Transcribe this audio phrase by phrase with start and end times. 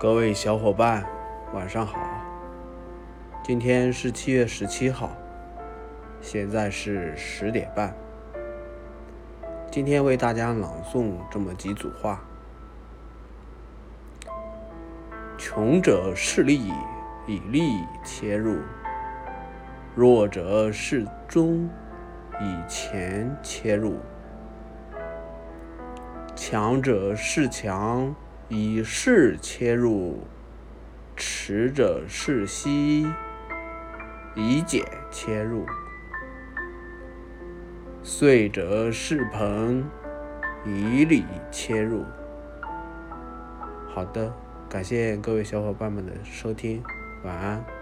[0.00, 1.04] 各位小伙伴，
[1.52, 1.98] 晚上好。
[3.42, 5.10] 今天是七月十七号，
[6.20, 7.92] 现在是十点半。
[9.72, 12.22] 今天为大家朗诵这么几组话：
[15.36, 16.72] 穷者势利，
[17.26, 18.54] 以利切入；
[19.96, 21.68] 弱者势忠，
[22.40, 23.94] 以钱切入；
[26.36, 28.14] 强者势强。
[28.48, 30.22] 以势切入，
[31.14, 33.06] 持者是息；
[34.34, 35.66] 以俭切入，
[38.02, 39.82] 遂者是朋；
[40.64, 42.06] 以礼切入。
[43.86, 44.32] 好的，
[44.66, 46.82] 感谢各位小伙伴们的收听，
[47.24, 47.77] 晚安。